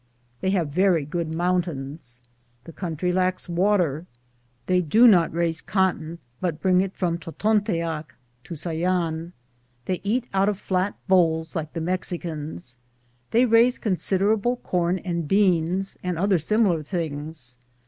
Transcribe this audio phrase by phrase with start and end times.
[0.21, 2.23] * They have very good mountains.
[2.63, 4.07] The country lacks water.
[4.65, 8.15] They do not raise cot ton, but bring it from Totonteac*
[9.85, 12.79] They eat out of flat bowls, like the Mexicans.
[13.29, 17.57] They raise considerable corn and beans and other similar things.